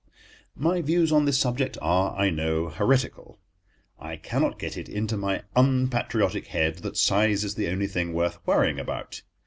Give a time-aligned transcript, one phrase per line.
[0.55, 3.39] My views on this subject are, I know, heretical.
[3.99, 8.39] I cannot get it into my unpatriotic head that size is the only thing worth
[8.47, 9.21] worrying about.